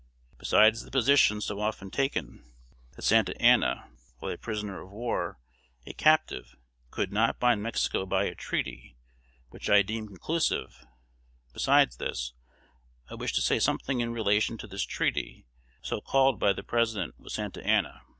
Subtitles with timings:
[0.39, 2.43] Besides the position so often taken
[2.95, 5.37] that Santa Anna, while a prisoner of war,
[5.85, 6.55] a captive,
[6.89, 8.97] could not bind Mexico by a treaty,
[9.49, 10.87] which I deem conclusive,
[11.53, 12.33] besides this,
[13.11, 15.45] I wish to say something in relation to this treaty,
[15.83, 18.01] so called by the President, with Santa Anna.